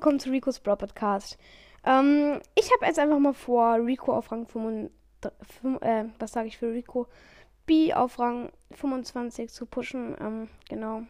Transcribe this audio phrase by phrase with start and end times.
[0.00, 1.36] willkommen zu Rico's Brawl Podcast.
[1.84, 4.90] Ähm, ich habe jetzt einfach mal vor, Rico auf Rang 25,
[5.82, 7.06] äh, was sage ich für Rico?
[7.66, 10.16] B auf Rang 25 zu pushen.
[10.18, 11.02] Ähm, genau.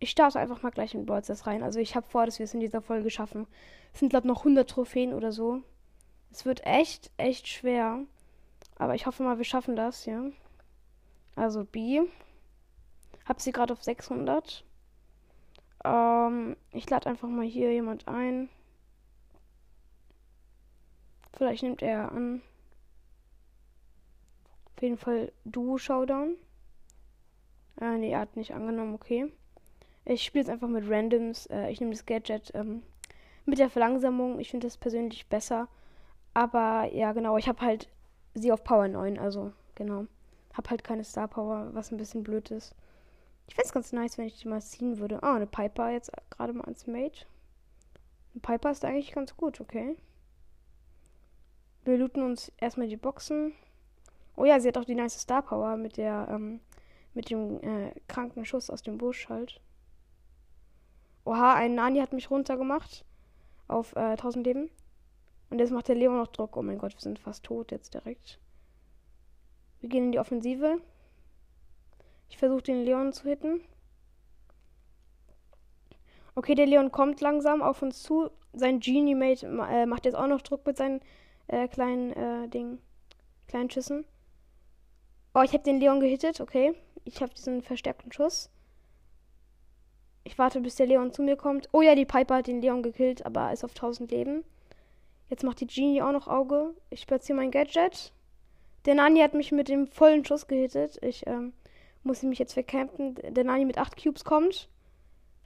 [0.00, 1.62] Ich starte einfach mal gleich in Brawl rein.
[1.62, 3.46] Also ich habe vor, dass wir es in dieser Folge schaffen.
[3.92, 5.62] Es sind, glaube ich, noch 100 Trophäen oder so.
[6.32, 8.00] Es wird echt, echt schwer.
[8.76, 10.24] Aber ich hoffe mal, wir schaffen das, ja.
[11.36, 12.00] Also B.
[13.24, 14.64] Hab sie gerade auf 600.
[15.84, 18.48] Ähm, ich lade einfach mal hier jemand ein.
[21.32, 22.42] Vielleicht nimmt er an.
[24.76, 26.36] Auf jeden Fall Duo Showdown.
[27.80, 29.32] Äh, nee, er hat nicht angenommen, okay.
[30.04, 31.46] Ich spiele jetzt einfach mit Randoms.
[31.46, 32.82] Äh, ich nehme das Gadget ähm,
[33.44, 34.40] mit der Verlangsamung.
[34.40, 35.68] Ich finde das persönlich besser.
[36.34, 37.88] Aber ja, genau, ich habe halt
[38.34, 40.06] sie auf Power 9, also genau.
[40.54, 42.74] Hab halt keine Star Power, was ein bisschen blöd ist.
[43.48, 45.22] Ich fände es ganz nice, wenn ich die mal ziehen würde.
[45.22, 47.26] Ah, eine Piper jetzt gerade mal als Mate.
[48.32, 49.96] Eine Piper ist eigentlich ganz gut, okay.
[51.84, 53.54] Wir looten uns erstmal die Boxen.
[54.36, 56.60] Oh ja, sie hat auch die nice Star Power mit der, ähm,
[57.14, 59.60] mit dem äh, kranken Schuss aus dem Busch halt.
[61.24, 63.06] Oha, ein Nani hat mich runtergemacht.
[63.66, 64.70] Auf äh, 1000 Leben.
[65.48, 66.56] Und jetzt macht der Leon noch Druck.
[66.56, 68.38] Oh mein Gott, wir sind fast tot jetzt direkt.
[69.80, 70.82] Wir gehen in die Offensive.
[72.28, 73.60] Ich versuche den Leon zu hitten.
[76.34, 78.30] Okay, der Leon kommt langsam auf uns zu.
[78.52, 81.00] Sein Genie-Mate äh, macht jetzt auch noch Druck mit seinen
[81.48, 82.78] äh, kleinen äh, Ding,
[83.48, 84.04] kleinen Schüssen.
[85.34, 86.40] Oh, ich habe den Leon gehittet.
[86.40, 88.50] Okay, ich habe diesen verstärkten Schuss.
[90.24, 91.68] Ich warte, bis der Leon zu mir kommt.
[91.72, 94.44] Oh ja, die Piper hat den Leon gekillt, aber ist auf 1000 Leben.
[95.30, 96.74] Jetzt macht die Genie auch noch Auge.
[96.90, 98.12] Ich platziere mein Gadget.
[98.84, 100.98] Der Nani hat mich mit dem vollen Schuss gehittet.
[101.02, 101.52] Ich ähm,
[102.08, 103.14] muss mich jetzt vercampen.
[103.14, 104.68] Der Nani mit 8 Cubes kommt.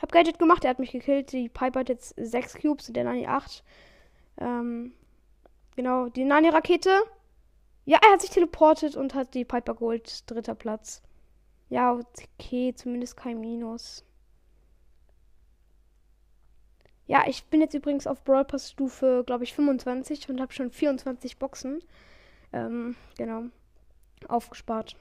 [0.01, 1.33] Hab Gadget gemacht, er hat mich gekillt.
[1.33, 3.63] Die Piper hat jetzt 6 Cubes und der Nani 8.
[4.39, 4.95] Ähm,
[5.77, 7.03] genau, die Nani-Rakete.
[7.85, 10.31] Ja, er hat sich teleportet und hat die Piper geholt.
[10.31, 11.03] Dritter Platz.
[11.69, 14.05] Ja, okay, zumindest kein Minus.
[17.07, 20.71] Ja, ich bin jetzt übrigens auf Brawl Pass Stufe, glaube ich, 25 und habe schon
[20.71, 21.83] 24 Boxen.
[22.53, 23.45] Ähm, genau.
[24.29, 24.97] Aufgespart.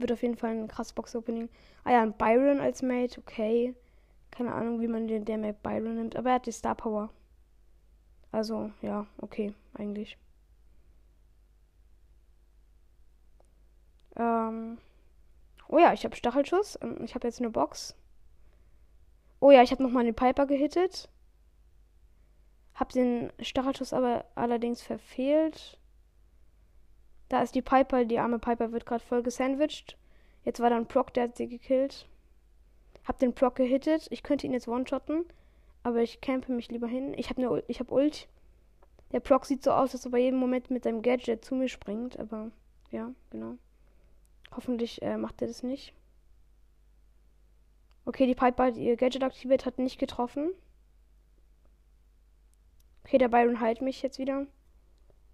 [0.00, 1.50] Wird auf jeden Fall ein krasses Box-Opening.
[1.84, 3.74] Ah ja, ein Byron als Mate, okay.
[4.30, 7.10] Keine Ahnung, wie man den der Mate Byron nimmt, aber er hat die Star Power.
[8.32, 10.16] Also, ja, okay, eigentlich.
[14.16, 14.78] Ähm.
[15.68, 16.78] Oh ja, ich habe Stachelschuss.
[17.04, 17.94] Ich habe jetzt eine Box.
[19.40, 21.10] Oh ja, ich habe nochmal eine Piper gehittet.
[22.74, 25.78] Hab den Stachelschuss aber allerdings verfehlt.
[27.30, 29.96] Da ist die Piper, die arme Piper wird gerade voll gesandwiched.
[30.44, 32.08] Jetzt war da ein Proc, der hat sie gekillt.
[33.04, 34.08] Hab den Proc gehittet.
[34.10, 35.24] Ich könnte ihn jetzt one-shotten.
[35.84, 37.14] Aber ich campe mich lieber hin.
[37.16, 38.28] Ich habe ne, hab Ult.
[39.12, 41.68] Der Proc sieht so aus, dass er bei jedem Moment mit seinem Gadget zu mir
[41.68, 42.18] springt.
[42.18, 42.50] Aber
[42.90, 43.54] ja, genau.
[44.50, 45.94] Hoffentlich äh, macht er das nicht.
[48.06, 50.50] Okay, die Piper hat ihr Gadget aktiviert, hat nicht getroffen.
[53.04, 54.48] Okay, der Byron heilt mich jetzt wieder.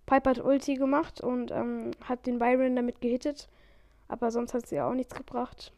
[0.07, 3.49] Piper hat Ulti gemacht und ähm, hat den Byron damit gehittet.
[4.09, 5.73] Aber sonst hat sie auch nichts gebracht.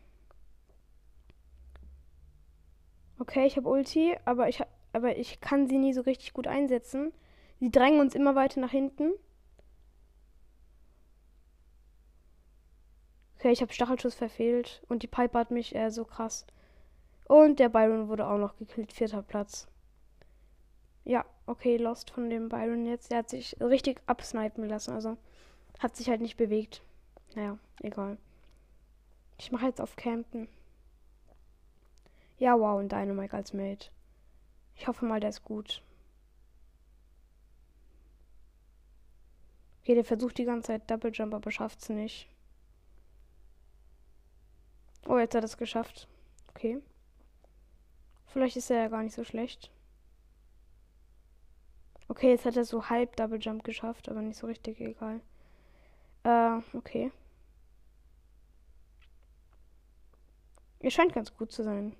[3.18, 4.62] Okay, ich habe Ulti, aber ich,
[4.92, 7.12] aber ich kann sie nie so richtig gut einsetzen.
[7.58, 9.12] Sie drängen uns immer weiter nach hinten.
[13.38, 16.46] Okay, ich habe Stachelschuss verfehlt und die Piper hat mich äh, so krass.
[17.26, 19.68] Und der Byron wurde auch noch gekillt, vierter Platz.
[21.08, 23.10] Ja, okay, Lost von dem Byron jetzt.
[23.10, 24.92] Der hat sich richtig absnipen lassen.
[24.92, 25.16] Also
[25.78, 26.82] hat sich halt nicht bewegt.
[27.34, 28.18] Naja, egal.
[29.38, 30.48] Ich mache jetzt auf Campen.
[32.36, 33.88] Ja, wow, und Dynamite als Mate.
[34.76, 35.82] Ich hoffe mal, der ist gut.
[39.80, 42.28] Okay, der versucht die ganze Zeit Double Jump, aber schafft es nicht.
[45.06, 46.06] Oh, jetzt hat er es geschafft.
[46.50, 46.82] Okay.
[48.26, 49.70] Vielleicht ist er ja gar nicht so schlecht.
[52.08, 55.20] Okay, jetzt hat er so halb Double Jump geschafft, aber nicht so richtig, egal.
[56.24, 57.12] Äh, okay.
[60.80, 61.94] Er scheint ganz gut zu sein.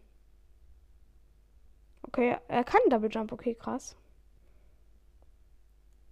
[2.03, 3.97] Okay, er kann Double Jump, okay, krass.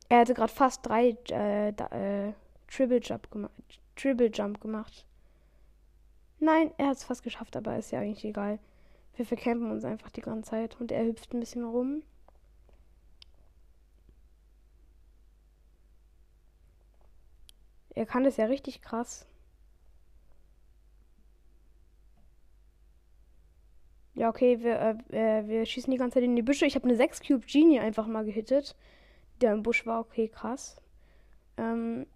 [0.09, 2.33] Er hatte gerade fast drei äh, äh,
[2.69, 3.81] Triple Jump gemacht.
[3.97, 5.07] Triple Jump gemacht.
[6.39, 8.59] Nein, er hat es fast geschafft, aber ist ja eigentlich egal.
[9.17, 12.03] Wir verkämpfen uns einfach die ganze Zeit und er hüpft ein bisschen rum.
[17.97, 19.27] Er kann das ja richtig krass.
[24.15, 26.67] Ja, okay, wir, äh, äh, wir schießen die ganze Zeit in die Büsche.
[26.67, 28.77] Ich habe eine 6 Cube Genie einfach mal gehittet.
[29.41, 30.77] Der im Busch war okay, krass.
[31.57, 32.07] Ähm,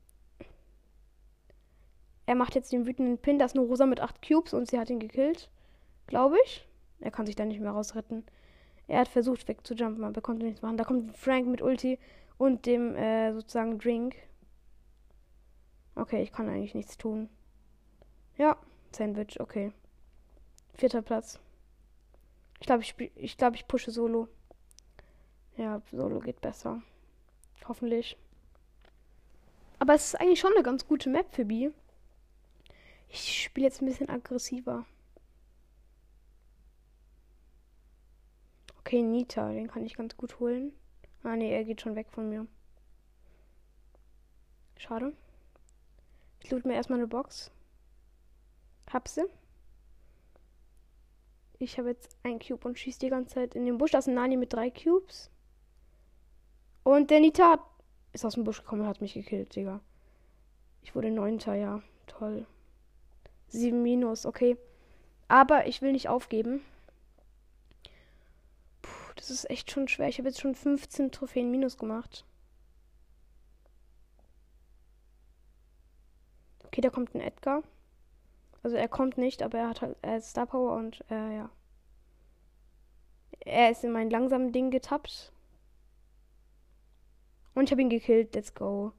[2.27, 3.39] er macht jetzt den wütenden Pin.
[3.39, 5.51] Da ist eine Rosa mit 8 Cubes und sie hat ihn gekillt.
[6.07, 6.67] Glaube ich.
[7.01, 8.25] Er kann sich da nicht mehr rausretten.
[8.87, 10.77] Er hat versucht wegzujumpen, aber er konnte nichts machen.
[10.77, 11.99] Da kommt Frank mit Ulti
[12.37, 14.17] und dem äh, sozusagen Drink.
[16.01, 17.29] Okay, ich kann eigentlich nichts tun.
[18.39, 18.57] Ja,
[18.91, 19.71] Sandwich, okay.
[20.73, 21.39] Vierter Platz.
[22.59, 24.27] Ich glaube, ich, ich, glaub, ich pushe Solo.
[25.59, 26.81] Ja, Solo geht besser.
[27.69, 28.17] Hoffentlich.
[29.79, 31.69] Aber es ist eigentlich schon eine ganz gute Map für B.
[33.11, 34.87] Ich spiele jetzt ein bisschen aggressiver.
[38.79, 40.73] Okay, Nita, den kann ich ganz gut holen.
[41.25, 42.47] Ah, nee, er geht schon weg von mir.
[44.79, 45.13] Schade.
[46.43, 47.51] Ich loot mir erstmal eine Box.
[48.93, 49.25] Hab sie.
[51.59, 53.91] Ich habe jetzt ein Cube und schieße die ganze Zeit in den Busch.
[53.91, 55.31] Da ist ein Nani mit drei Cubes.
[56.83, 57.65] Und der Nita
[58.13, 59.81] ist aus dem Busch gekommen und hat mich gekillt, Digga.
[60.83, 61.83] Ich wurde neunter, ja.
[62.07, 62.47] Toll.
[63.49, 64.57] Sieben Minus, okay.
[65.29, 66.63] Aber ich will nicht aufgeben.
[68.83, 70.09] Puh, das ist echt schon schwer.
[70.09, 72.25] Ich habe jetzt schon 15 Trophäen Minus gemacht.
[76.71, 77.65] Okay, da kommt ein Edgar.
[78.63, 81.51] Also er kommt nicht, aber er hat halt er Star Power und äh, ja.
[83.41, 85.33] Er ist in mein langsamen Ding getappt.
[87.55, 88.37] Und ich habe ihn gekillt.
[88.37, 88.93] Let's go.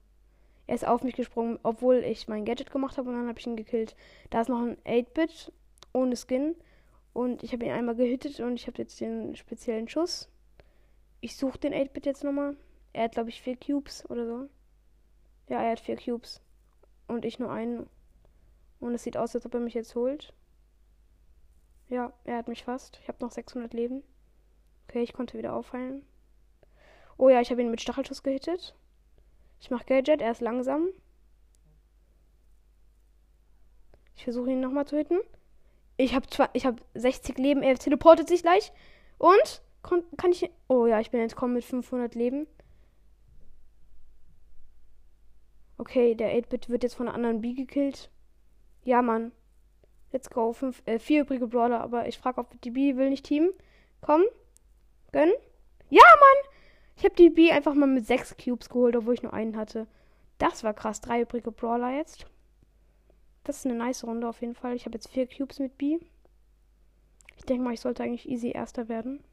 [0.67, 3.47] Er ist auf mich gesprungen, obwohl ich mein Gadget gemacht habe und dann habe ich
[3.47, 3.95] ihn gekillt.
[4.31, 5.53] Da ist noch ein 8-Bit
[5.93, 6.55] ohne Skin.
[7.13, 10.29] Und ich habe ihn einmal gehittet und ich habe jetzt den speziellen Schuss.
[11.21, 12.57] Ich suche den 8-Bit jetzt nochmal.
[12.91, 14.49] Er hat, glaube ich, vier Cubes oder so.
[15.47, 16.41] Ja, er hat vier Cubes.
[17.11, 17.89] Und ich nur einen.
[18.79, 20.33] Und es sieht aus, als ob er mich jetzt holt.
[21.89, 22.99] Ja, er hat mich fast.
[23.01, 24.01] Ich habe noch 600 Leben.
[24.87, 26.05] Okay, ich konnte wieder aufheilen.
[27.17, 28.77] Oh ja, ich habe ihn mit Stachelschuss gehittet.
[29.59, 30.87] Ich mache Gadget, er ist langsam.
[34.15, 35.19] Ich versuche ihn nochmal zu hitten.
[35.97, 38.71] Ich habe ich hab 60 Leben, er teleportet sich gleich.
[39.17, 39.61] Und?
[39.83, 40.49] Kann ich.
[40.69, 42.47] Oh ja, ich bin entkommen mit 500 Leben.
[45.81, 48.11] Okay, der 8-Bit wird jetzt von einer anderen B gekillt.
[48.83, 49.31] Ja, Mann.
[50.11, 50.53] Let's go.
[50.53, 53.49] Fünf, äh, vier übrige Brawler, aber ich frage, ob die B will nicht teamen.
[53.99, 54.21] Komm.
[55.11, 55.31] Gönn.
[55.89, 56.51] Ja, Mann!
[56.97, 59.87] Ich habe die B einfach mal mit sechs Cubes geholt, obwohl ich nur einen hatte.
[60.37, 61.01] Das war krass.
[61.01, 62.27] Drei übrige Brawler jetzt.
[63.43, 64.75] Das ist eine nice Runde auf jeden Fall.
[64.75, 65.97] Ich habe jetzt vier Cubes mit B.
[67.37, 69.23] Ich denke mal, ich sollte eigentlich easy Erster werden.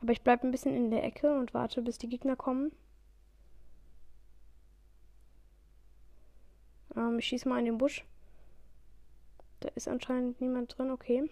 [0.00, 2.70] Aber ich bleibe ein bisschen in der Ecke und warte, bis die Gegner kommen.
[6.96, 8.04] Ähm, ich schieße mal in den Busch.
[9.60, 11.30] Da ist anscheinend niemand drin, okay.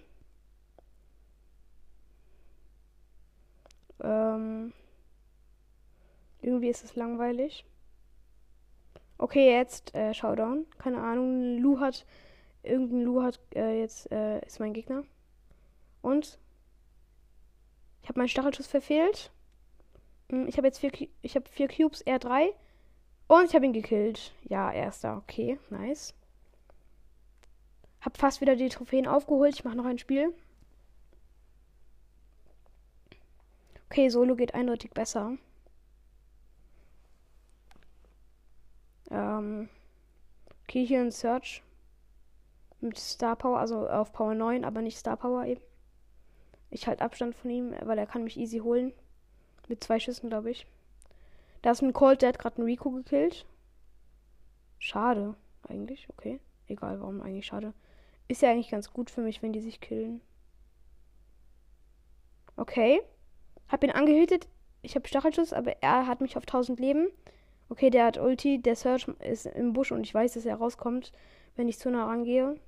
[4.01, 4.73] Ähm,
[6.43, 7.65] irgendwie ist es langweilig.
[9.19, 10.67] Okay, jetzt äh, Showdown.
[10.79, 11.59] Keine Ahnung.
[11.59, 12.05] Lu hat.
[12.63, 15.05] Irgendein Lu hat äh, jetzt äh, ist mein Gegner.
[16.03, 16.39] Und
[18.03, 19.31] ich habe meinen Stachelschuss verfehlt.
[20.31, 20.91] Hm, ich habe jetzt vier,
[21.23, 22.53] ich habe vier Cubes, R3.
[23.27, 24.33] Und ich habe ihn gekillt.
[24.45, 25.17] Ja, erster.
[25.17, 26.15] Okay, nice.
[28.01, 29.55] Hab fast wieder die Trophäen aufgeholt.
[29.55, 30.35] Ich mache noch ein Spiel.
[33.89, 35.39] Okay, Solo geht eindeutig besser.
[39.11, 39.69] Ähm,
[40.65, 41.63] okay, hier ein Search.
[42.81, 45.63] Mit Star Power, also auf Power 9, aber nicht Star Power eben.
[46.71, 48.93] Ich halte Abstand von ihm, weil er kann mich easy holen.
[49.69, 50.67] Mit zwei Schüssen, glaube ich.
[51.65, 53.47] Da ist ein Colt, der hat gerade einen Rico gekillt.
[54.79, 55.35] Schade,
[55.67, 56.07] eigentlich.
[56.11, 56.39] Okay.
[56.69, 57.73] Egal, warum eigentlich schade.
[58.29, 60.21] Ist ja eigentlich ganz gut für mich, wenn die sich killen.
[62.59, 63.01] Okay.
[63.67, 64.47] Hab ihn angehütet.
[64.83, 67.09] Ich habe Stachelschuss, aber er hat mich auf 1000 Leben.
[67.71, 68.61] Okay, der hat Ulti.
[68.61, 71.13] Der Search ist im Busch und ich weiß, dass er rauskommt,
[71.57, 72.61] wenn ich zu nah rangehe.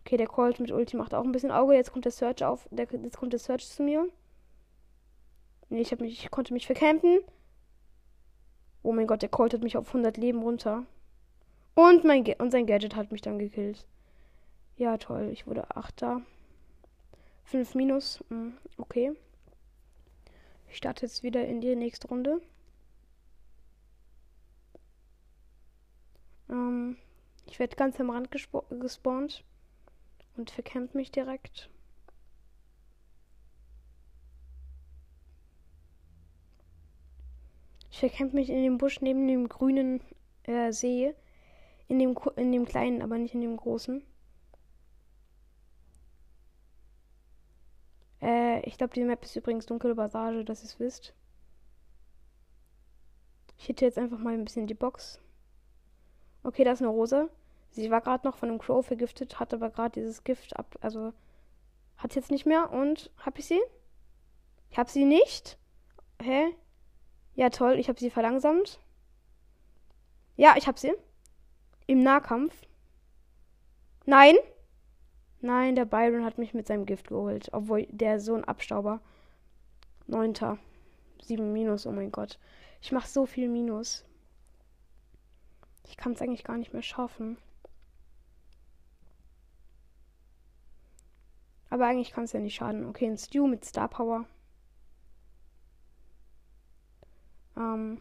[0.00, 1.74] Okay, der Colt mit Ulti macht auch ein bisschen Auge.
[1.74, 2.66] Jetzt kommt der Search auf.
[2.70, 4.08] Der, jetzt kommt der Search zu mir.
[5.68, 7.20] Nee, ich, mich, ich konnte mich vercampen.
[8.82, 10.84] Oh mein Gott, der Colt hat mich auf 100 Leben runter.
[11.74, 13.86] Und, mein und sein Gadget hat mich dann gekillt.
[14.76, 15.30] Ja, toll.
[15.32, 16.20] Ich wurde Achter.
[17.44, 18.22] 5 minus.
[18.28, 19.12] Hm, okay.
[20.68, 22.40] Ich starte jetzt wieder in die nächste Runde.
[26.48, 26.96] Ähm,
[27.46, 29.44] ich werde ganz am Rand gespawnt.
[30.36, 31.70] Und verkämpft mich direkt.
[37.94, 40.00] Ich verkämpfe mich in dem Busch neben dem grünen
[40.42, 41.14] äh, See.
[41.86, 44.04] In dem, in dem kleinen, aber nicht in dem großen.
[48.20, 51.14] Äh, ich glaube, die Map ist übrigens dunkle Passage, dass ihr es wisst.
[53.58, 55.20] Ich hätte jetzt einfach mal ein bisschen die Box.
[56.42, 57.30] Okay, da ist eine Rose.
[57.70, 60.76] Sie war gerade noch von einem Crow vergiftet, hat aber gerade dieses Gift ab.
[60.80, 61.12] Also
[61.96, 63.60] hat jetzt nicht mehr und hab ich sie?
[64.70, 65.58] Ich hab sie nicht?
[66.20, 66.56] Hä?
[67.34, 68.78] Ja, toll, ich habe sie verlangsamt.
[70.36, 70.92] Ja, ich hab sie.
[71.86, 72.54] Im Nahkampf.
[74.06, 74.36] Nein.
[75.40, 77.48] Nein, der Byron hat mich mit seinem Gift geholt.
[77.52, 79.00] Obwohl der so ein Abstauber.
[80.06, 80.58] Neunter.
[81.22, 82.38] Sieben Minus, oh mein Gott.
[82.80, 84.04] Ich mache so viel Minus.
[85.86, 87.36] Ich kann es eigentlich gar nicht mehr schaffen.
[91.70, 92.86] Aber eigentlich kann es ja nicht schaden.
[92.86, 94.26] Okay, ein Stew mit Star Power.
[97.56, 98.00] Ähm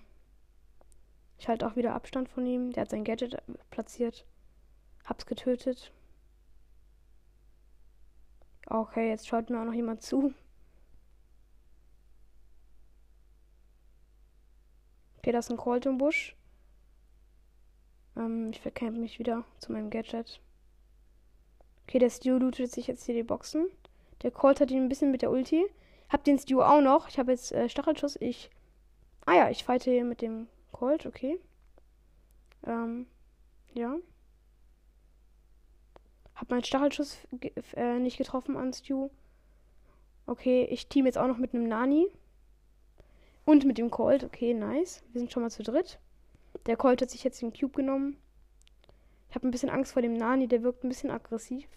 [1.38, 2.72] ich halte auch wieder Abstand von ihm.
[2.72, 3.38] Der hat sein Gadget
[3.70, 4.26] platziert.
[5.06, 5.92] Hab's getötet.
[8.68, 10.34] Okay, jetzt schaut mir auch noch jemand zu.
[15.18, 16.36] Okay, das ist ein Colt im Busch.
[18.16, 20.42] Ähm, ich verkämpfe mich wieder zu meinem Gadget.
[21.84, 23.68] Okay, der Stew lootet sich jetzt hier die Boxen.
[24.22, 25.66] Der Colt hat ihn ein bisschen mit der Ulti.
[26.10, 27.10] Hab den Stew auch noch.
[27.10, 28.18] Ich habe jetzt äh, Stachelschuss.
[28.20, 28.50] Ich.
[29.26, 31.40] Ah ja, ich fighte hier mit dem Colt, okay.
[32.66, 33.08] Ähm,
[33.74, 33.96] ja.
[36.36, 37.20] Hab meinen Stachelschuss
[37.76, 39.10] äh, nicht getroffen an Stu.
[40.26, 42.08] Okay, ich team jetzt auch noch mit einem Nani.
[43.46, 44.24] Und mit dem Colt.
[44.24, 45.04] Okay, nice.
[45.12, 46.00] Wir sind schon mal zu dritt.
[46.66, 48.18] Der Colt hat sich jetzt den Cube genommen.
[49.30, 51.68] Ich habe ein bisschen Angst vor dem Nani, der wirkt ein bisschen aggressiv.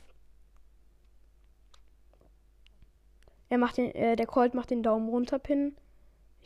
[3.49, 5.77] Er macht den, äh, der Colt macht den Daumen runter Pin.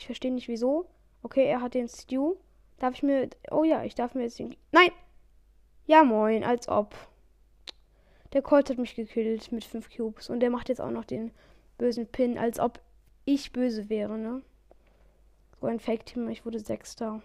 [0.01, 0.87] Ich verstehe nicht wieso.
[1.23, 2.37] Okay, er hat den Stew.
[2.79, 3.29] Darf ich mir.
[3.51, 4.57] Oh ja, ich darf mir jetzt den.
[4.73, 4.91] Nein!
[5.87, 6.95] Ja, moin, als ob.
[8.33, 10.31] Der Colt hat mich gekillt mit 5 Cubes.
[10.31, 11.33] Und der macht jetzt auch noch den
[11.77, 12.81] bösen Pin, als ob
[13.27, 14.41] ich böse wäre, ne?
[15.61, 17.21] So ein Fake-Team, ich wurde Sechster.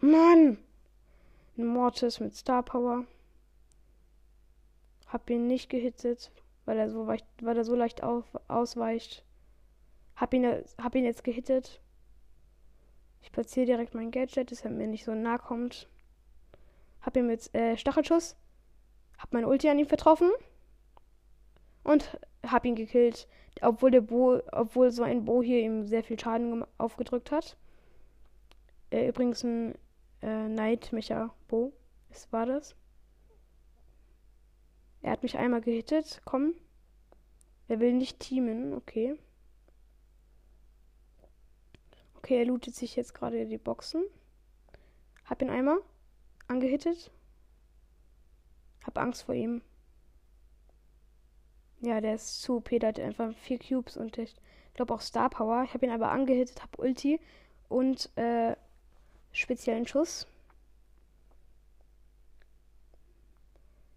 [0.00, 0.58] Mann!
[1.56, 3.06] Ein Mortis mit Star Power.
[5.06, 6.30] Hab ihn nicht gehittet,
[6.66, 9.24] weil er so, weicht, weil er so leicht auf, ausweicht.
[10.16, 10.44] Hab ihn,
[10.78, 11.80] hab ihn jetzt gehittet.
[13.22, 15.88] Ich platziere direkt mein Gadget, dass er mir nicht so nah kommt.
[17.00, 18.36] Hab ihm jetzt äh, Stachelschuss.
[19.18, 20.30] Hab mein Ulti an ihm vertroffen.
[21.82, 23.28] Und hab ihn gekillt.
[23.60, 27.56] Obwohl der Bo, obwohl so ein Bo hier ihm sehr viel Schaden aufgedrückt hat.
[28.90, 29.74] Äh, übrigens ein
[30.22, 31.72] äh, Nightmecher Bo.
[32.08, 32.76] Was war das?
[35.02, 36.20] Er hat mich einmal gehittet.
[36.24, 36.54] Komm.
[37.68, 38.74] Er will nicht teamen.
[38.74, 39.18] Okay.
[42.24, 44.02] Okay, er lootet sich jetzt gerade die Boxen.
[45.26, 45.78] Hab ihn einmal
[46.48, 47.10] angehittet.
[48.82, 49.60] Hab Angst vor ihm.
[51.82, 54.34] Ja, der ist zu OP, der hat einfach vier Cubes und ich
[54.72, 55.64] glaube auch Star Power.
[55.64, 57.20] Ich habe ihn aber angehittet, hab Ulti
[57.68, 58.56] und äh,
[59.32, 60.26] speziellen Schuss.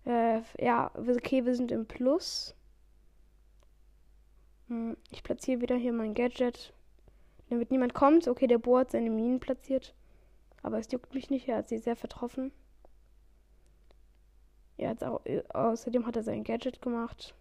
[0.06, 2.54] Äh, ja, okay, wir sind im Plus.
[4.68, 6.74] Hm, ich platziere wieder hier mein Gadget.
[7.50, 8.28] Damit niemand kommt.
[8.28, 9.94] Okay, der Bo hat seine Minen platziert.
[10.64, 11.48] Aber es juckt mich nicht.
[11.48, 12.52] Er hat sie sehr vertroffen.
[14.78, 17.34] Er hat auch, äh, außerdem hat er sein Gadget gemacht.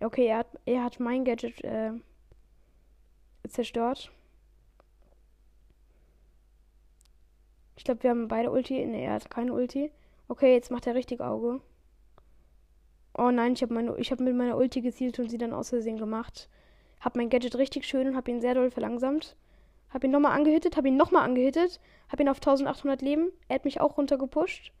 [0.00, 1.92] Okay, er hat, er hat mein Gadget äh,
[3.48, 4.10] zerstört.
[7.76, 8.84] Ich glaube, wir haben beide Ulti.
[8.86, 9.90] Ne, er hat keine Ulti.
[10.28, 11.60] Okay, jetzt macht er richtig Auge.
[13.16, 16.48] Oh nein, ich habe hab mit meiner Ulti gezielt und sie dann aus Versehen gemacht.
[17.00, 19.36] Hab mein Gadget richtig schön und hab ihn sehr doll verlangsamt.
[19.90, 21.80] Hab ihn nochmal angehittet, hab ihn nochmal angehittet.
[22.08, 23.32] Hab ihn auf 1800 Leben.
[23.48, 24.72] Er hat mich auch runtergepusht.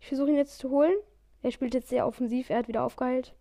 [0.00, 0.94] Ich versuche ihn jetzt zu holen.
[1.42, 2.50] Er spielt jetzt sehr offensiv.
[2.50, 3.34] Er hat wieder aufgeheilt.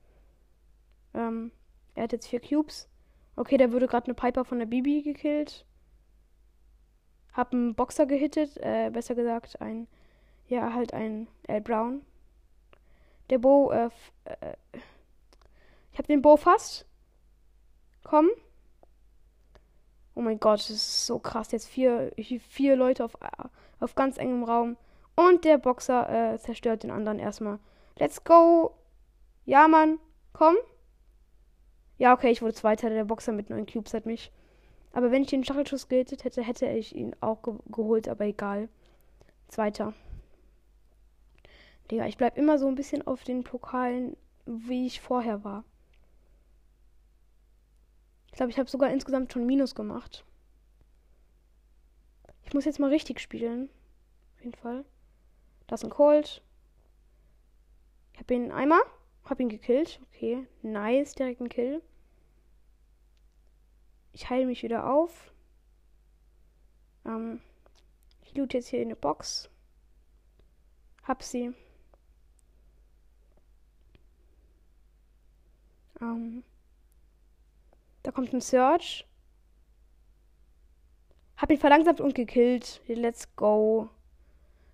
[1.13, 1.51] Ähm,
[1.96, 2.89] er hat jetzt vier Cubes.
[3.36, 5.65] Okay, da wurde gerade eine Piper von der Bibi gekillt.
[7.34, 8.57] Hab einen Boxer gehittet.
[8.57, 9.88] Äh, besser gesagt, ein.
[10.48, 11.62] Ja, halt ein L.
[11.62, 12.01] Brown.
[13.29, 13.89] Der Bo, äh,
[14.25, 14.55] äh,
[15.91, 16.87] ich hab den Bo fast.
[18.10, 18.30] Komm.
[20.16, 21.52] Oh mein Gott, das ist so krass.
[21.52, 23.18] Jetzt vier, vier Leute auf,
[23.82, 24.78] auf ganz engem Raum.
[25.16, 27.60] Und der Boxer äh, zerstört den anderen erstmal.
[27.98, 28.74] Let's go.
[29.46, 30.00] Ja, Mann.
[30.32, 30.56] Komm.
[31.98, 32.90] Ja, okay, ich wurde Zweiter.
[32.90, 34.32] Der Boxer mit neun Cubes hat mich.
[34.94, 38.08] Aber wenn ich den Stachelschuss gehittet hätte, hätte ich ihn auch ge geholt.
[38.08, 38.70] Aber egal.
[39.50, 39.94] Zweiter.
[41.92, 45.66] Digga, ich bleib immer so ein bisschen auf den Pokalen, wie ich vorher war.
[48.38, 50.24] Ich glaube, ich habe sogar insgesamt schon Minus gemacht.
[52.44, 53.67] Ich muss jetzt mal richtig spielen.
[54.36, 54.86] Auf jeden Fall.
[55.65, 56.44] Das ist ein Colt.
[58.13, 58.79] Ich habe ihn einmal.
[59.25, 60.00] Hab ihn gekillt.
[60.13, 60.48] Okay.
[60.62, 61.15] Nice.
[61.15, 61.82] Direkt ein Kill.
[64.13, 65.34] Ich heile mich wieder auf.
[67.06, 67.41] Ähm,
[68.22, 69.50] ich loot jetzt hier in eine Box.
[71.06, 71.56] Hab sie.
[76.00, 76.44] Ähm,
[78.08, 79.06] da kommt ein Search.
[81.36, 82.80] Hab ihn verlangsamt und gekillt.
[82.88, 83.90] Let's go.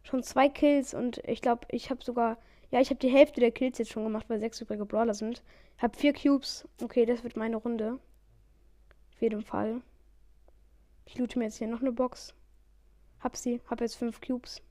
[0.03, 2.37] Schon zwei Kills und ich glaube, ich habe sogar.
[2.69, 5.41] Ja, ich habe die Hälfte der Kills jetzt schon gemacht, weil sechs übrige Brawler sind.
[5.79, 6.67] Hab vier Cubes.
[6.79, 7.97] Okay, das wird meine Runde.
[9.15, 9.81] Auf jeden Fall.
[11.05, 12.35] Ich loote mir jetzt hier noch eine Box.
[13.19, 13.61] Hab sie.
[13.67, 14.61] Hab jetzt fünf Cubes.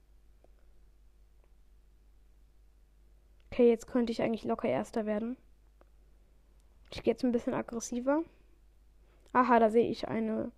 [3.51, 5.37] Okay, jetzt könnte ich eigentlich locker Erster werden.
[6.93, 8.23] Ich gehe jetzt ein bisschen aggressiver.
[9.33, 10.53] Aha, da sehe ich eine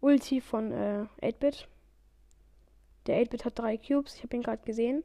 [0.00, 1.68] Ulti von äh, 8-Bit.
[3.06, 4.16] Der 8-Bit hat drei Cubes.
[4.16, 5.02] Ich habe ihn gerade gesehen.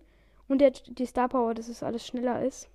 [0.47, 2.69] Und der die Star Power, dass es alles schneller ist.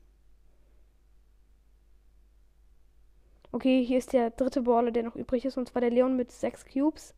[3.51, 5.59] Okay, hier ist der dritte Baller, der noch übrig ist.
[5.59, 7.15] Und zwar der Leon mit sechs Cubes.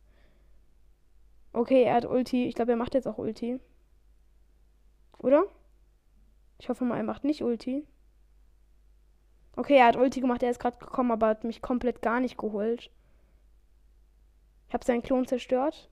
[1.53, 2.47] Okay, er hat Ulti.
[2.47, 3.59] Ich glaube, er macht jetzt auch Ulti.
[5.19, 5.45] Oder?
[6.59, 7.87] Ich hoffe mal, er macht nicht Ulti.
[9.55, 10.43] Okay, er hat Ulti gemacht.
[10.43, 12.91] Er ist gerade gekommen, aber hat mich komplett gar nicht geholt.
[14.75, 15.89] Habe seinen Klon zerstört.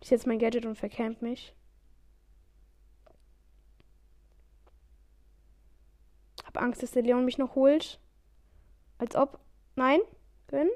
[0.00, 1.54] Ich setze mein Gadget und vercamp mich.
[6.42, 8.00] Hab Angst, dass der Leon mich noch holt.
[8.96, 9.40] Als ob.
[9.76, 10.00] Nein?
[10.46, 10.70] Bin?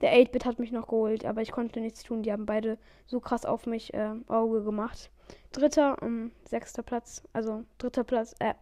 [0.00, 2.24] Der 8-Bit hat mich noch geholt, aber ich konnte nichts tun.
[2.24, 5.12] Die haben beide so krass auf mich äh, Auge gemacht.
[5.52, 7.22] Dritter, ähm, sechster Platz.
[7.32, 8.54] Also dritter Platz, äh,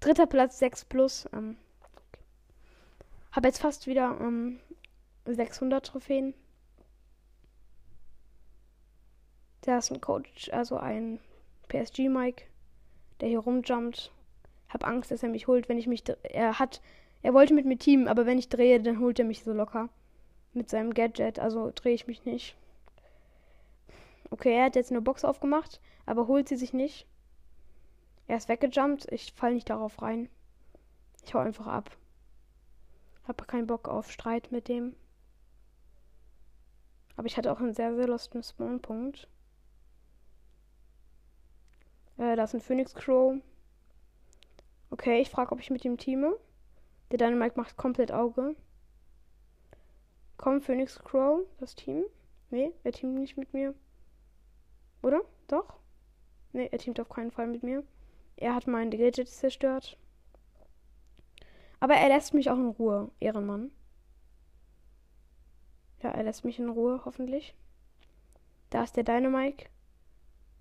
[0.00, 1.26] dritter Platz, 6 plus.
[1.32, 1.56] Ähm,
[3.32, 4.60] habe jetzt fast wieder ähm,
[5.24, 6.34] 600 Trophäen.
[9.62, 11.20] Da ist ein Coach, also ein
[11.68, 12.44] PSG-Mike,
[13.20, 14.12] der hier rumjumpt.
[14.68, 16.04] Hab Angst, dass er mich holt, wenn ich mich.
[16.22, 16.80] Er hat.
[17.22, 19.88] Er wollte mit mir teamen, aber wenn ich drehe, dann holt er mich so locker.
[20.54, 22.56] Mit seinem Gadget, also drehe ich mich nicht.
[24.30, 27.06] Okay, er hat jetzt eine Box aufgemacht, aber holt sie sich nicht.
[28.26, 29.12] Er ist weggejumpt.
[29.12, 30.28] Ich fall nicht darauf rein.
[31.24, 31.96] Ich hau einfach ab.
[33.24, 34.94] Habe keinen Bock auf Streit mit dem.
[37.16, 39.28] Aber ich hatte auch einen sehr, sehr lustigen Spawnpunkt.
[42.16, 43.40] Äh, da ist ein Phoenix Crow.
[44.90, 46.36] Okay, ich frage, ob ich mit ihm teame.
[47.10, 48.56] Der Dynamite macht komplett Auge.
[50.36, 52.04] Komm, Phoenix Crow, das Team.
[52.50, 53.74] Nee, er teamt nicht mit mir.
[55.02, 55.22] Oder?
[55.48, 55.78] Doch?
[56.52, 57.84] Nee, er teamt auf keinen Fall mit mir.
[58.36, 59.96] Er hat mein Gadget zerstört.
[61.82, 63.72] Aber er lässt mich auch in Ruhe, Ehrenmann.
[66.00, 67.56] Ja, er lässt mich in Ruhe, hoffentlich.
[68.70, 69.68] Da ist der Dynamike.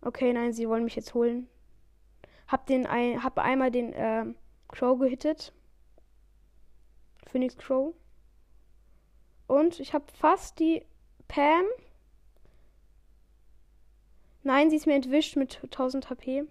[0.01, 1.47] Okay, nein, sie wollen mich jetzt holen.
[2.47, 4.33] Hab den ein, hab einmal den äh,
[4.67, 5.53] Crow gehittet.
[7.27, 7.93] Phoenix Crow.
[9.45, 10.83] Und ich habe fast die
[11.27, 11.65] Pam.
[14.41, 16.45] Nein, sie ist mir entwischt mit 1000 HP.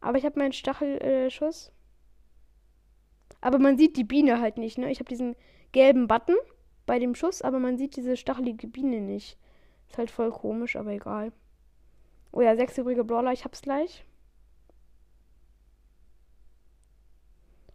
[0.00, 1.70] Aber ich habe meinen Stachelschuss.
[3.46, 4.90] Aber man sieht die Biene halt nicht, ne?
[4.90, 5.36] Ich habe diesen
[5.70, 6.34] gelben Button
[6.84, 9.38] bei dem Schuss, aber man sieht diese stachelige Biene nicht.
[9.88, 11.30] Ist halt voll komisch, aber egal.
[12.32, 14.04] Oh ja, sechs übrige Brawler, ich hab's gleich.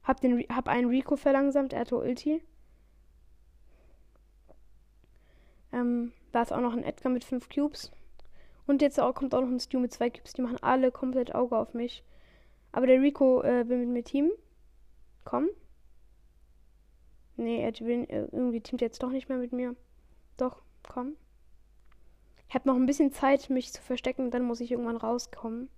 [0.04, 2.44] Hab, den, hab einen Rico verlangsamt, er hatte Ulti.
[5.72, 7.94] Ähm, da ist auch noch ein Edgar mit fünf Cubes.
[8.68, 10.34] Und jetzt auch, kommt auch noch ein Stu mit zwei Cubes.
[10.34, 12.04] Die machen alle komplett Auge auf mich.
[12.74, 14.32] Aber der Rico äh, will mit mir Team.
[15.24, 15.50] Komm.
[17.38, 19.76] Nee, er will, äh, irgendwie teamt jetzt doch nicht mehr mit mir.
[20.38, 21.16] Doch, komm.
[22.48, 25.70] Ich habe noch ein bisschen Zeit, mich zu verstecken, dann muss ich irgendwann rauskommen.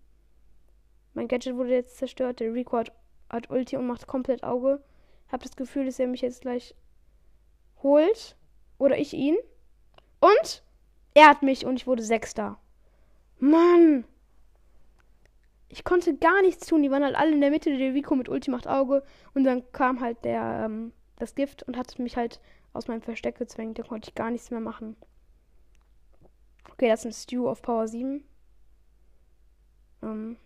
[1.13, 2.39] Mein Gadget wurde jetzt zerstört.
[2.39, 2.91] Der Rico hat,
[3.29, 4.83] hat Ulti und macht komplett Auge.
[5.31, 6.75] Hab das Gefühl, dass er mich jetzt gleich
[7.81, 8.35] holt.
[8.79, 9.37] Oder ich ihn.
[10.19, 10.63] Und
[11.13, 12.59] er hat mich und ich wurde Sechster.
[13.39, 14.05] Mann!
[15.69, 16.83] Ich konnte gar nichts tun.
[16.83, 17.75] Die waren halt alle in der Mitte.
[17.75, 19.03] Der Rico mit Ulti macht Auge.
[19.33, 22.39] Und dann kam halt der, ähm, das Gift und hat mich halt
[22.73, 23.79] aus meinem Versteck gezwängt.
[23.79, 24.95] Da konnte ich gar nichts mehr machen.
[26.71, 28.23] Okay, das ist ein Stew auf Power 7.
[30.01, 30.37] Ähm.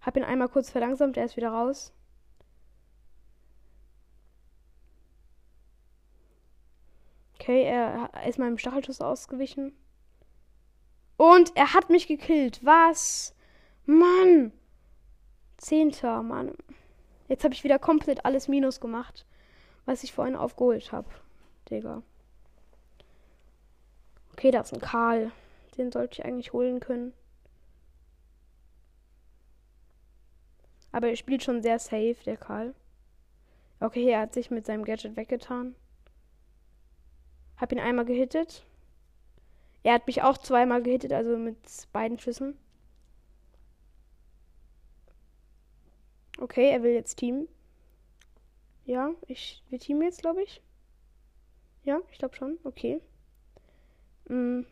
[0.00, 1.92] Hab ihn einmal kurz verlangsamt, er ist wieder raus.
[7.34, 9.72] Okay, er ist meinem Stachelschuss ausgewichen.
[11.26, 12.64] Und er hat mich gekillt.
[12.64, 13.34] Was?
[13.84, 14.52] Mann.
[15.56, 16.54] Zehnter, Mann.
[17.26, 19.26] Jetzt habe ich wieder komplett alles minus gemacht,
[19.86, 21.08] was ich vorhin aufgeholt habe.
[21.68, 22.04] Digga.
[24.34, 25.32] Okay, da ist ein Karl.
[25.76, 27.12] Den sollte ich eigentlich holen können.
[30.92, 32.72] Aber er spielt schon sehr safe, der Karl.
[33.80, 35.74] Okay, er hat sich mit seinem Gadget weggetan.
[37.56, 38.64] Hab ihn einmal gehittet.
[39.86, 41.56] Er hat mich auch zweimal gehittet, also mit
[41.92, 42.58] beiden Schüssen.
[46.40, 47.46] Okay, er will jetzt Team.
[48.84, 50.60] Ja, ich, wir teamen jetzt, glaube ich.
[51.84, 52.58] Ja, ich glaube schon.
[52.64, 53.00] Okay.
[54.28, 54.62] Mm.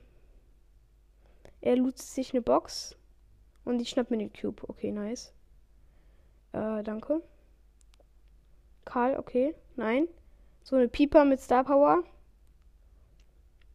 [1.61, 2.97] Er loot sich eine Box.
[3.65, 4.69] Und ich schnapp mir den Cube.
[4.69, 5.33] Okay, nice.
[6.51, 7.23] Äh, danke.
[8.85, 9.55] Karl, okay.
[9.77, 10.09] Nein.
[10.65, 12.03] So eine Pieper mit Star Power.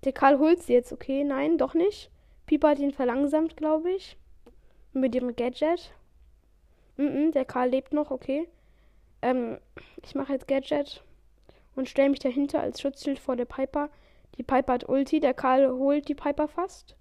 [0.04, 0.92] Der Karl holt sie jetzt.
[0.92, 2.10] Okay, nein, doch nicht.
[2.46, 4.18] Pieper hat ihn verlangsamt, glaube ich.
[4.94, 5.94] Mit ihrem Gadget.
[6.98, 8.48] Mm -mm, der Karl lebt noch, okay.
[9.22, 9.60] Ähm,
[10.04, 11.04] ich mache jetzt Gadget
[11.76, 13.90] und stelle mich dahinter als Schutzschild vor der Piper.
[14.38, 16.96] Die Piper hat Ulti, der Karl holt die Piper fast.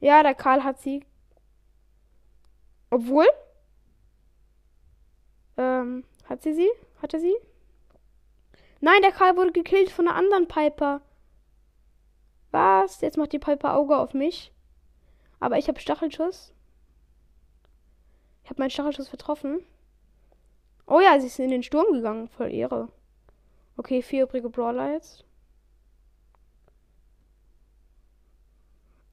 [0.00, 1.04] Ja, der Karl hat sie.
[2.90, 3.26] Obwohl?
[5.56, 6.68] Ähm, hat sie sie?
[7.00, 7.34] Hatte sie?
[8.84, 11.02] Nein, der Karl wurde gekillt von einer anderen Piper.
[12.50, 13.00] Was?
[13.00, 14.52] Jetzt macht die Piper Auge auf mich.
[15.38, 16.52] Aber ich habe Stachelschuss.
[18.42, 19.60] Ich habe meinen Stachelschuss vertroffen.
[20.88, 22.26] Oh ja, sie ist in den Sturm gegangen.
[22.26, 22.88] Voll Ehre.
[23.76, 25.24] Okay, vier übrige Brawler jetzt.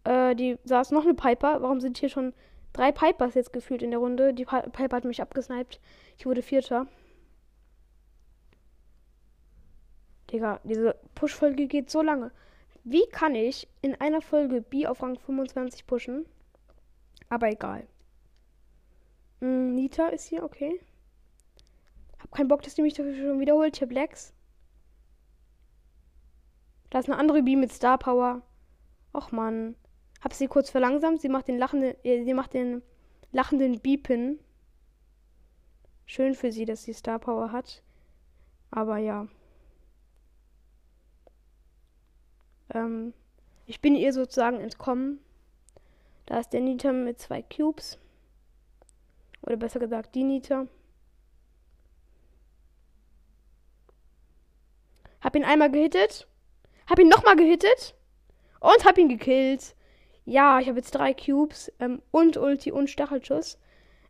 [0.04, 1.62] Äh, die, ist noch eine Piper.
[1.62, 2.34] Warum sind hier schon
[2.74, 4.34] drei Pipers jetzt gefühlt in der Runde?
[4.34, 5.80] Die Piper hat mich abgesniped.
[6.18, 6.88] Ich wurde Vierter.
[10.32, 12.32] Digga, diese Push-Folge geht so lange.
[12.84, 16.26] Wie kann ich in einer Folge B auf Rang 25 pushen?
[17.30, 17.88] Aber egal.
[19.40, 20.80] Mm, Nita ist hier, okay.
[22.20, 23.76] Hab keinen Bock, dass die mich dafür schon wiederholt.
[23.76, 24.34] Ich hab Lex.
[26.90, 28.42] Da ist eine andere B mit Star Power.
[29.14, 29.76] Och man.
[30.22, 31.22] Hab sie kurz verlangsamt.
[31.22, 32.82] Sie macht den lachenden, äh, sie macht den
[33.32, 34.40] lachenden Beepen.
[36.06, 37.84] Schön für sie, dass sie Star Power hat.
[38.72, 39.28] Aber ja.
[42.74, 43.14] Ähm,
[43.66, 45.20] ich bin ihr sozusagen entkommen.
[46.26, 47.98] Da ist der Nita mit zwei Cubes.
[49.42, 50.68] Oder besser gesagt, die Nita.
[55.22, 56.28] Hab ihn einmal gehittet.
[56.90, 57.96] Hab ihn nochmal gehittet.
[58.60, 59.76] Und hab ihn gekillt.
[60.26, 63.58] Ja, ich habe jetzt drei Cubes ähm, und Ulti und Stachelschuss.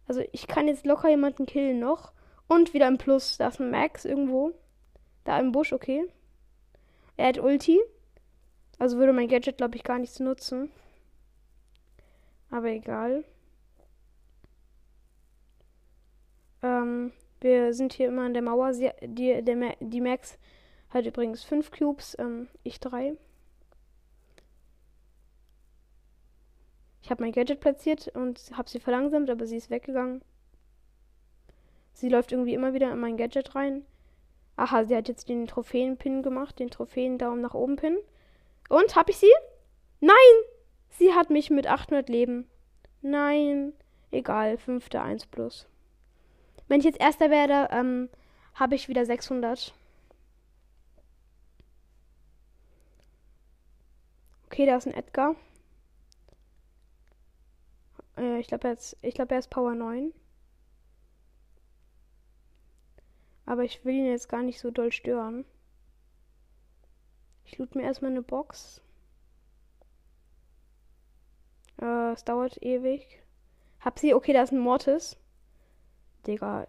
[0.08, 2.12] Also ich kann jetzt locker jemanden killen noch.
[2.48, 3.38] Und wieder im Plus.
[3.38, 4.54] Da ist ein Max irgendwo.
[5.24, 6.06] Da im Busch, okay.
[7.15, 7.80] Er hat Ulti.
[8.80, 10.72] Also würde mein Gadget, glaube ich, gar nichts nutzen.
[12.50, 13.26] Aber egal.
[16.63, 17.12] Ähm,
[17.42, 18.74] wir sind hier immer an der Mauer.
[18.74, 20.38] Sie, die, der, die Max
[20.89, 23.15] hat übrigens fünf Cubes, ähm, ich drei.
[27.02, 30.22] Ich habe mein Gadget platziert und habe sie verlangsamt, aber sie ist weggegangen.
[31.94, 33.86] Sie läuft irgendwie immer wieder in mein Gadget rein.
[34.56, 37.98] Aha, sie hat jetzt den Trophäen-Pin gemacht, den Trophäen-Daumen nach oben Pin.
[38.70, 39.32] Und, hab ich sie?
[40.00, 40.16] Nein!
[40.92, 42.48] Sie hat mich mit 800 Leben.
[43.02, 43.74] Nein.
[44.12, 45.68] Egal, fünfter 1 plus.
[46.68, 48.10] Wenn ich jetzt erster werde, ähm,
[48.54, 49.74] habe ich wieder 600.
[54.46, 55.36] Okay, da ist ein Edgar.
[58.18, 60.14] Äh, ich glaube, glaub, er ist Power 9.
[63.46, 65.46] Aber ich will ihn jetzt gar nicht so doll stören.
[67.52, 68.80] Ich loot mir erstmal eine Box.
[71.82, 73.24] Äh, es dauert ewig.
[73.80, 74.14] Hab sie.
[74.14, 75.18] Okay, da ist ein Mortis.
[76.28, 76.68] Digga.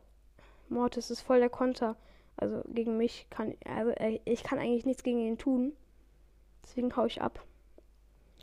[0.71, 1.97] Mortis ist voll der Konter.
[2.38, 3.55] Also gegen mich kann.
[3.66, 5.77] Also äh, ich kann eigentlich nichts gegen ihn tun.
[6.62, 7.45] Deswegen hau ich ab.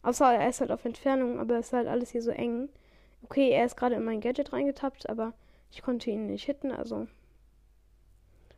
[0.03, 2.69] Außer er ist halt auf Entfernung, aber es ist halt alles hier so eng.
[3.23, 5.33] Okay, er ist gerade in mein Gadget reingetappt, aber
[5.71, 7.07] ich konnte ihn nicht hitten, also.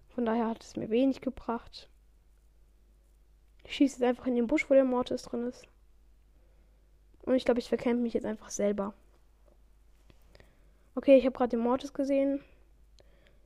[0.10, 1.90] Von daher hat es mir wenig gebracht.
[3.70, 5.68] Ich schieße jetzt einfach in den Busch, wo der Mortis drin ist.
[7.22, 8.96] Und ich glaube, ich verkämpfe mich jetzt einfach selber.
[10.96, 12.44] Okay, ich habe gerade den Mortis gesehen.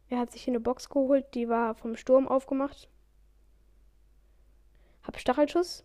[0.09, 2.87] Er hat sich hier eine Box geholt, die war vom Sturm aufgemacht.
[5.03, 5.83] Hab Stachelschuss.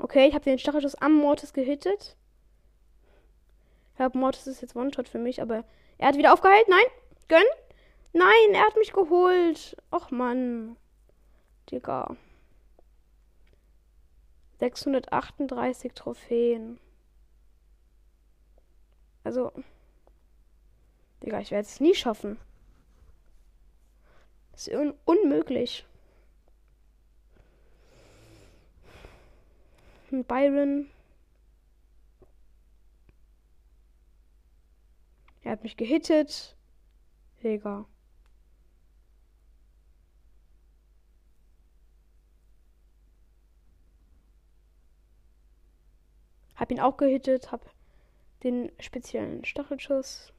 [0.00, 2.16] Okay, ich habe den Stachelschuss am Mortis gehittet.
[3.90, 5.64] Ich glaube, Mortis ist jetzt One-Shot für mich, aber
[5.98, 6.66] er hat wieder aufgeheilt.
[6.70, 6.86] Nein,
[7.28, 7.44] gönn.
[8.12, 9.76] Nein, er hat mich geholt.
[9.90, 10.76] Och Mann.
[11.70, 12.16] Digga.
[14.58, 16.78] 638 Trophäen.
[19.24, 19.52] Also.
[21.22, 22.38] Digga, ich werde es nie schaffen.
[24.52, 25.86] Das ist un unmöglich.
[30.10, 30.90] Byron.
[35.42, 36.56] Er hat mich gehittet.
[37.42, 37.86] Digga.
[46.62, 47.68] Hab ihn auch gehittet, hab
[48.44, 50.32] den speziellen Stachelschuss.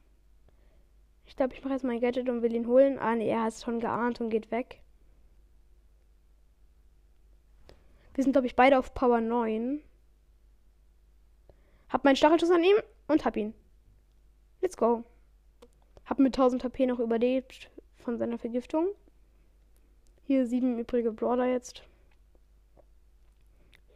[1.26, 2.98] Ich glaube, ich mache jetzt mein Gadget und will ihn holen.
[2.98, 4.80] Ah, nee, er hat es schon geahnt und geht weg.
[8.14, 9.82] Wir sind, glaube ich, beide auf Power 9.
[11.90, 13.52] Hab meinen Stachelschuss an ihm und hab ihn.
[14.62, 15.04] Let's go.
[16.06, 18.88] Hab mit 1000 HP noch überlebt von seiner Vergiftung.
[20.22, 21.82] Hier sieben übrige Brawler jetzt.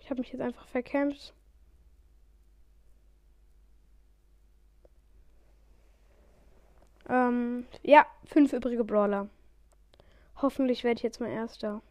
[0.01, 1.33] Ich habe mich jetzt einfach verkämpft.
[7.09, 9.29] Ähm, ja, fünf übrige Brawler.
[10.37, 11.83] Hoffentlich werde ich jetzt mal Erster.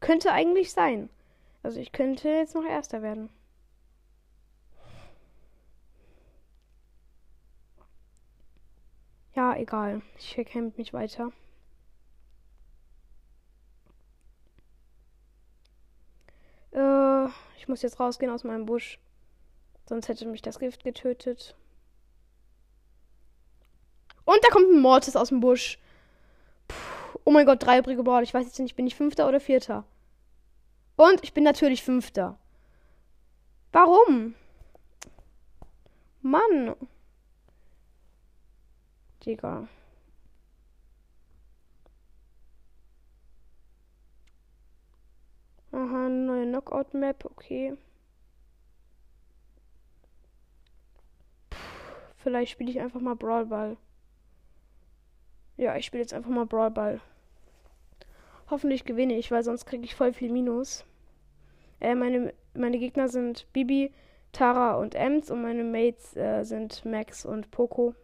[0.00, 1.08] Könnte eigentlich sein.
[1.62, 3.30] Also ich könnte jetzt noch Erster werden.
[9.34, 10.02] Ja, egal.
[10.18, 11.32] Ich verkämpfe mich weiter.
[16.72, 18.98] Äh, ich muss jetzt rausgehen aus meinem Busch.
[19.86, 21.56] Sonst hätte mich das Gift getötet.
[24.24, 25.78] Und da kommt ein Mortis aus dem Busch.
[26.68, 28.22] Puh, oh mein Gott, drei übrige Brawler.
[28.22, 29.84] Ich weiß jetzt nicht, bin ich Fünfter oder Vierter?
[30.96, 32.38] Und ich bin natürlich Fünfter.
[33.72, 34.34] Warum?
[36.20, 36.76] Mann.
[39.24, 39.68] Digga.
[45.72, 47.74] Aha, neue Knockout-Map, okay.
[51.50, 51.56] Puh,
[52.18, 53.76] vielleicht spiele ich einfach mal Brawl Ball.
[55.56, 57.00] Ja, ich spiele jetzt einfach mal Brawl Ball.
[58.50, 60.84] Hoffentlich gewinne ich, weil sonst kriege ich voll viel Minus.
[61.80, 63.92] Äh, meine, meine Gegner sind Bibi,
[64.32, 67.94] Tara und Ems und meine Mates äh, sind Max und Poco.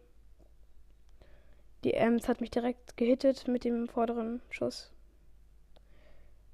[1.83, 4.91] Die Ems hat mich direkt gehittet mit dem vorderen Schuss.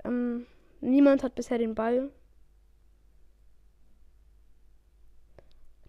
[0.04, 0.46] Ähm,
[0.82, 2.12] niemand hat bisher den Ball.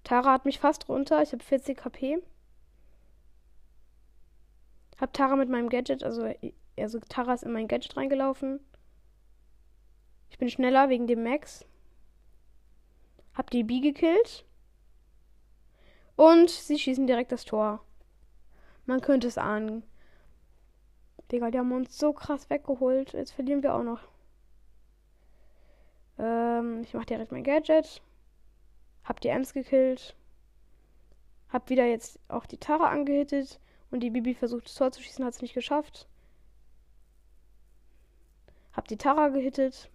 [0.05, 1.21] Tara hat mich fast runter.
[1.23, 2.23] Ich habe 40 KP.
[4.99, 6.33] Hab Tara mit meinem Gadget, also,
[6.79, 8.61] also Tara ist in mein Gadget reingelaufen.
[10.31, 11.65] Ich bin schneller wegen dem Max.
[13.35, 14.45] Hab die B gekillt.
[16.17, 17.85] Und sie schießen direkt das Tor.
[18.87, 19.83] Man könnte es ahnen.
[21.31, 23.13] Digga, die haben uns so krass weggeholt.
[23.13, 24.01] Jetzt verlieren wir auch noch.
[26.19, 28.01] Ähm, ich mach direkt mein Gadget.
[29.05, 30.17] Hab die Ems gekillt.
[31.49, 33.61] Hab wieder jetzt auch die Tara angehittet.
[33.91, 36.09] Und die Bibi versucht, das Tor zu schießen, hat es nicht geschafft.
[38.73, 39.91] Hab die Tara gehittet.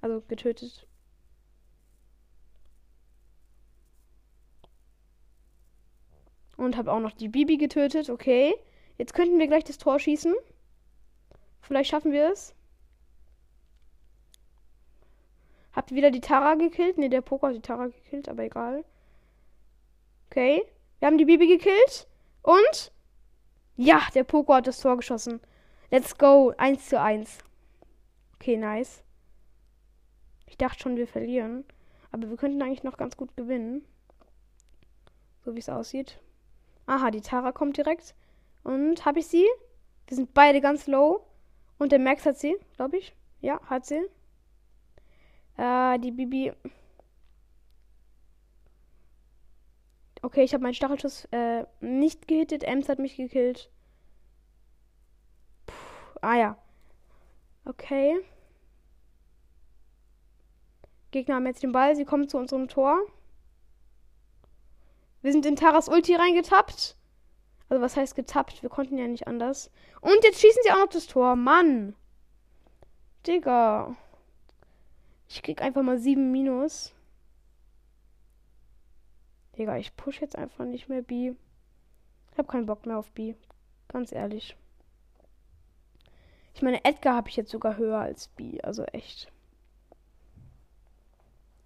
[0.00, 0.86] Also getötet.
[6.56, 8.10] Und hab auch noch die Bibi getötet.
[8.10, 8.54] Okay.
[8.98, 10.34] Jetzt könnten wir gleich das Tor schießen.
[11.60, 12.54] Vielleicht schaffen wir es.
[15.72, 16.96] Habt wieder die Tara gekillt?
[16.96, 18.84] Ne, der Poker hat die Tara gekillt, aber egal.
[20.30, 20.64] Okay.
[20.98, 22.06] Wir haben die Bibi gekillt.
[22.42, 22.92] Und
[23.76, 25.40] ja, der Poco hat das Tor geschossen.
[25.90, 26.52] Let's go.
[26.56, 27.38] 1 zu 1.
[28.34, 29.02] Okay, nice.
[30.46, 31.64] Ich dachte schon, wir verlieren.
[32.10, 33.84] Aber wir könnten eigentlich noch ganz gut gewinnen.
[35.44, 36.18] So wie es aussieht.
[36.86, 38.14] Aha, die Tara kommt direkt.
[38.64, 39.46] Und habe ich sie?
[40.06, 41.24] Wir sind beide ganz low.
[41.78, 43.14] Und der Max hat sie, glaube ich.
[43.40, 44.02] Ja, hat sie.
[45.56, 46.52] Äh, die Bibi.
[50.26, 52.64] Okay, ich habe meinen Stachelschuss äh, nicht gehittet.
[52.64, 53.70] Ems hat mich gekillt.
[55.66, 55.72] Puh,
[56.20, 56.58] ah ja.
[57.64, 58.16] Okay.
[61.12, 61.94] Gegner haben jetzt den Ball.
[61.94, 62.98] Sie kommen zu unserem Tor.
[65.22, 66.96] Wir sind in Taras Ulti reingetappt.
[67.68, 68.64] Also was heißt getappt?
[68.64, 69.70] Wir konnten ja nicht anders.
[70.00, 71.36] Und jetzt schießen sie auch noch das Tor.
[71.36, 71.94] Mann.
[73.28, 73.94] Digga.
[75.28, 76.95] Ich krieg einfach mal sieben Minus.
[79.58, 81.34] Digga, ich push jetzt einfach nicht mehr B.
[82.32, 83.34] Ich habe keinen Bock mehr auf B.
[83.88, 84.56] Ganz ehrlich.
[86.54, 88.60] Ich meine, Edgar habe ich jetzt sogar höher als B.
[88.62, 89.32] Also echt.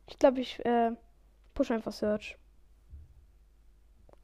[0.09, 0.93] Ich glaube, ich äh,
[1.55, 2.37] push einfach Search.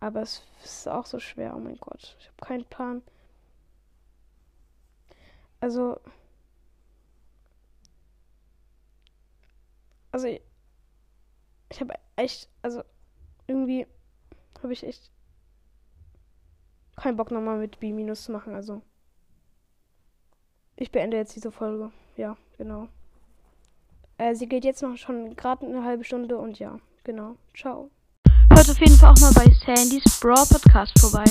[0.01, 1.55] Aber es ist auch so schwer.
[1.57, 2.17] Oh mein Gott.
[2.21, 3.03] Ich habe keinen Plan.
[5.61, 6.01] Also.
[10.13, 10.29] Also.
[10.29, 12.49] Ich habe echt.
[12.63, 12.83] Also
[13.47, 13.87] irgendwie
[14.63, 15.11] habe ich echt
[16.97, 17.93] keinen Bock nochmal mit B-
[18.25, 18.55] zu machen.
[18.55, 18.83] Also
[20.77, 21.93] ich beende jetzt diese Folge.
[22.17, 22.89] Ja, genau.
[24.19, 27.37] Äh, sie geht jetzt noch schon gerade eine halbe Stunde und ja, genau.
[27.55, 27.91] Ciao.
[28.55, 31.25] Schaut auf jeden Fall auch mal bei Sandys Brawl Podcast vorbei.